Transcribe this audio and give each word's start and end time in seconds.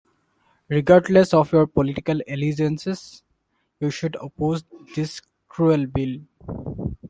Regardless 0.67 1.31
of 1.31 1.51
your 1.51 1.67
political 1.67 2.21
allegiances, 2.27 3.21
you 3.79 3.91
should 3.91 4.15
oppose 4.15 4.63
this 4.95 5.21
cruel 5.47 5.85
bill. 5.85 6.15